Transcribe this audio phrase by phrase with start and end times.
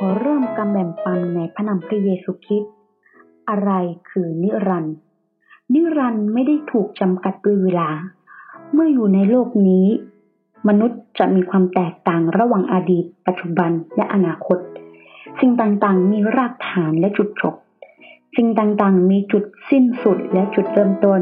[0.00, 2.72] ขอเริ่มการแบ่งปันในพระนามพระเยซูคริสต์
[3.48, 3.70] อะไร
[4.10, 4.96] คือนิรันดร์
[5.72, 7.90] นิรันดร์ไม่ได้ถูกจำกัดด้วยเวลา
[8.72, 9.86] เมื่ออยู่ในโลกนี้
[10.68, 14.58] มนุษย์จะมีความแตกต่างระหว่างอดีต ปัจจุบันและอนาคต
[15.40, 17.54] สิ่งต่างๆ มีรากฐานและจุดจบ
[18.36, 21.20] สิ่งต่างๆ มีจุดสิ้นสุดและจุดเริ่มต้น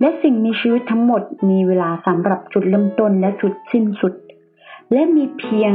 [0.00, 4.14] และสิ่งมีชีวิตทั้งหมดมีเวลาสำหรับจุดเริ่มต้นและจุดสิ้นสุด
[4.92, 5.72] และมีเพียง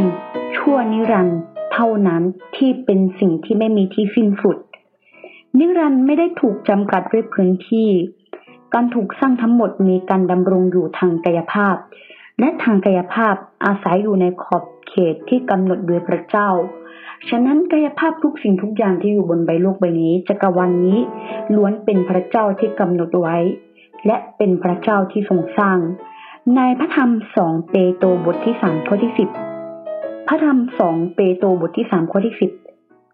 [0.55, 1.41] ชั่วนิรันดร์
[1.80, 2.23] เท่านั้น
[2.55, 4.57] ที่เป็นสิ่งที่ไม่มีที่สิ้นสุด
[5.57, 7.89] นิรันดร์ไม่ได้ถูกจำกัดด้วยพื้นที่
[8.74, 11.75] การถูกสร้างทั้งหมดมีการดำรงอยู่ทางกายภาพ
[12.39, 13.36] และทางกายภาพ
[13.66, 16.50] อาศัยอยู่ในขอบเขตที่กำหนดโดยพระเจ้า
[17.29, 21.00] ฉะนั้นกายภาพทุกสิ่งทุกอย่างที่อยู่บนใบโลกใบนี้จักรวาลนนี้
[21.55, 23.38] ล้วนเป็นพระเจ้าที่กำหนดไว้
[24.05, 25.78] และเป็นพระเจ้าที่ทรงสร้าง
[26.55, 29.30] ในพระธรรมสองเปโตรบทที่สามข้อที่สิบ
[30.28, 32.52] พระธรรมสองเปโตรบทที่สามข้อที่สิบ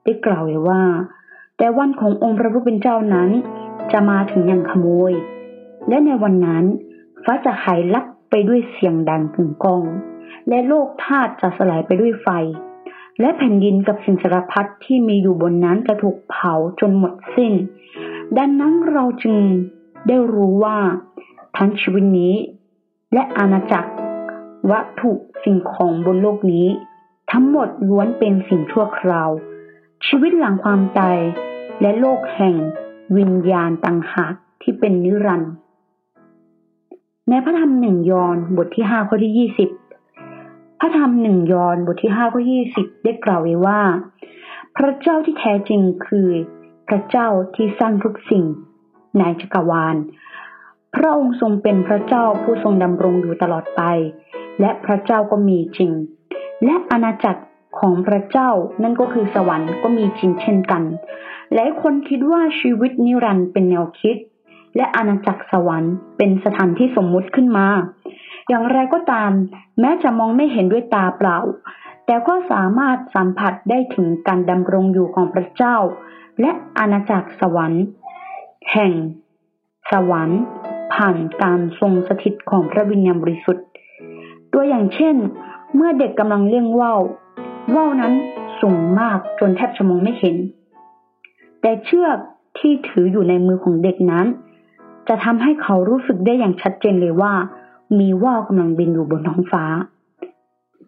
[0.04, 0.84] ได้กล่าวไว้ว่า
[1.58, 3.30] แต่วันขององค์พระผู้เป็นเจ้านั้น
[3.92, 5.14] จะมาถึงอย่างขโมย
[5.90, 6.66] และในวันนั้น
[7.24, 9.84] ฟ้าจะหายลับไปด้วยเสียงดังกึ่งก้อง
[10.50, 12.28] และโลกธาตุจะสลายไปด้วยไฟ
[13.20, 17.54] และแผ่นดินกับสิ่งสารพัดที่มีอยู่บนนั้นจะถูกเผาจนหมดสิ้น
[18.38, 19.38] ดังนั้นเราจึง
[20.08, 20.78] ได้รู้ว่า
[21.58, 22.34] ทั้งชีวิตนี้
[23.14, 23.92] และอาณาจักร
[24.72, 25.12] วัตถุ
[25.44, 26.68] สิ่งของบนโลกนี้
[27.34, 29.30] ทั้งหมดล้วนเป็นสิ่งชั่วคราว
[30.08, 31.20] ชีวิตหลังความตาย
[31.82, 32.56] และโลกแห่ง
[33.18, 35.54] วิญญาณต่างหากที่เป็นนิรันดร์
[37.30, 39.70] ในพระธรรมหนึ่งยอห์นบทที่ห้าข้อที่ยี่สิบ
[40.80, 43.82] พระธรรมหนึ่งยอห์นบทที่ห้าข้อยี่สิบได้กล่าวไว้ว่า
[44.76, 46.30] พระเจ้าที่แท้จริงคือ
[46.88, 48.44] พระเจ้าที่สร้างทุกสิ่ง
[49.18, 49.96] ในจักรวาล
[50.96, 53.82] พระองค์ทรงเป็นพระเจ้าผู้ทรงดำรงอยู่ตลอดไป
[54.60, 55.92] และพระเจ้าก็มีจริง
[56.66, 57.44] และอาณาจักร
[57.80, 58.50] ของพระเจ้า
[58.84, 60.84] นั่นก็คือสวรรค์ก็มีจริงเช่นกัน
[61.54, 64.18] หลายคนคิดว่าชีวิตนิรันดร์เป็นแนวคิด
[64.76, 67.68] และอาณาจักรสวรรค์เป็นสถานที่สมมุติขึ้นมา
[68.48, 69.32] อย่างไรก็ตาม
[69.80, 71.38] แม้จะมองไม่เห็นด้วยตาเปล่า
[72.06, 75.76] แต่ก็สามารถสัมผัสได้ถึงการดำรงอยู่ของพระเจ้า
[76.42, 77.84] และอาณาจักรสวรรค์
[78.72, 78.92] แห่ง
[79.92, 80.42] สวรรค์
[80.94, 83.66] ผ่านการทรงสถิตของพระวิญญาณบริสุทธิ์
[84.54, 85.16] ตัวอย่างเช่น
[85.76, 87.02] เมื่อเด็กกำลังเลี้ยงว่าว
[87.76, 88.14] ว่าวนั้น
[88.62, 90.36] สูงมากจนแทบจะมองไม่เห็น
[91.62, 92.18] แต่เชือก
[92.58, 94.26] ที่ถืออยู่ในมือของเด็กนั้น
[95.08, 97.34] จะทำให้เขารู้สึกได้อย่างชัดเจนเลยว่า
[98.00, 99.66] มีว่าวกำลังบินอยู่บนท้องฟ้า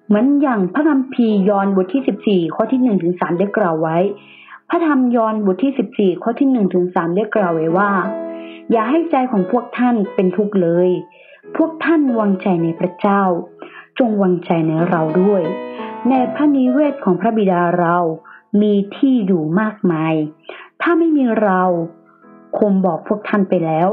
[0.08, 3.98] เหมือนอย่างพระคัมภียอนบทที่สิบสี่ข้อที่หนึ่งถึงสามได้กล่าวไว้
[4.70, 7.92] พระธรรมยอนบทที่สิบสี่ข้อที่หนึ่งถึงสามได้กล่าวไว้ว่า
[8.72, 10.90] อย่าให้ใจของพวกท่านเป็นทุกข์เลย
[11.58, 13.22] พวกท่านวางใจในพระเจ้า
[14.00, 15.42] จงวางใจในเราด้วย
[16.10, 17.98] ในพระนิเวศของพระบิดาเรา
[18.62, 20.14] มีที่อยู่มากมาย
[20.82, 21.62] ถ้าไม่มีเรา
[22.60, 23.90] คงบอกพวกท่านไปแล้ว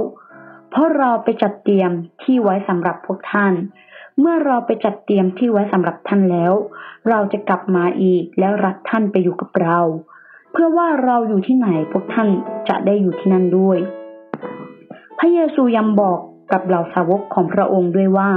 [0.71, 1.91] เพราะเราไปจัดเตรียม
[2.23, 3.53] ที่ไว้สำหรับพวกท่าน
[4.19, 6.53] เมื่อเราไปจัดเตรียมที่ไว้สำหรับท่านแล้ว
[7.09, 9.79] เราจะกลับมาอีกแล้วรับท่านไปอยู่กับเรา
[10.53, 12.29] เพื่อว่าเราอยู่ที่ไหนพวกท่าน
[12.69, 13.79] จะได้อยู่ที่นั่นด้วย
[15.19, 16.19] พระเยซูยังบอก
[16.53, 18.31] กับเหล่าสาวกของพระองค์ด้วยว่า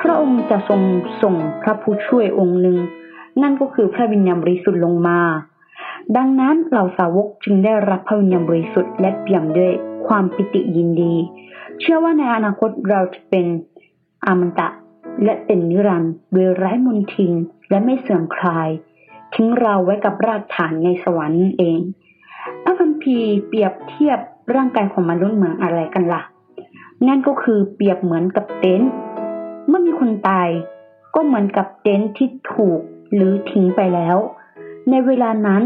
[0.00, 0.80] พระองค์จะทรง
[1.22, 2.78] ส่งพระผู้ช่วยองค์หนึ่ง
[3.42, 5.20] นั่นก็คือพระวิญญาณบริสุทธิ์ลงมา
[6.16, 9.72] ดังนั้นเหล่าสาวกจึงได้รับพระวิญญาณบริสุทธิ์และเปี่ยมด้วย
[10.06, 11.14] ความปิติยินดี
[11.80, 13.46] เชื่อว่าในอนาคตเราจะเป็น
[14.26, 14.68] อามันตะ
[15.24, 17.32] และเป็นนิรันดร์โดยไร้มนทิน
[17.70, 18.68] และไม่เสื่อมคลาย
[19.34, 21.80] ทิ้งเราไว้กับรากฐานในสวรรค์เอง
[22.62, 24.18] พระคัมภีร์เปรียบเทียบ
[24.54, 26.22] ร่างกายของมนุษย์เหมือนอะไรกันละ่ะ
[27.08, 28.90] นั่นก็คือเปรียบเหมือนกับเต็นท์
[29.70, 30.48] เมื่อมีคนตาย
[31.14, 32.80] ก็เหมือนกับเต็นท์ที่ถูก
[33.14, 34.16] หรือทิ้งไปแล้ว
[34.90, 35.62] ในเวลานั้น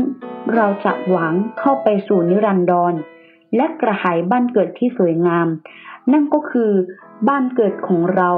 [0.54, 2.94] เราจะหวังเข้าไปสู่นิรันดร
[3.56, 5.46] และกระหายบ้านเกิดที่สวยงาม
[6.12, 6.70] นั่นก็คือ
[7.28, 8.30] บ้านเกิดของเรา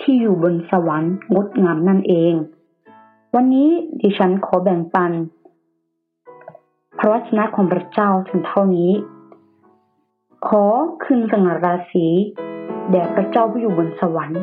[0.00, 2.34] ที่อยู่บนสวรรค์งดงามนั่นเอง
[3.34, 3.70] วันนี้
[4.00, 5.12] ดิฉันขอแบ่งปัน
[6.98, 8.92] พระวจนะของพระเจ้าถึงเท่านี้
[10.46, 10.64] ขอ
[11.02, 12.06] คืนสง่าราศี
[12.90, 14.42] แด่พระเจ้าผู้อยู่บนสวรรค์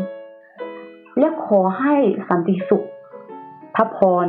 [1.20, 1.96] และขอให้
[2.30, 2.88] สันติสุข
[3.76, 4.26] พระพร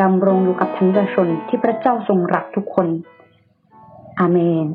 [0.00, 2.86] ดำรงอยู่กับทั้งประชาชนที่พระเจ้าทรงรักทุกคน
[4.18, 4.66] อาเมน